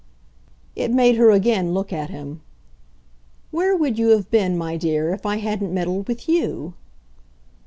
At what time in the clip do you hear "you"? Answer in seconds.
3.99-4.07, 6.27-6.73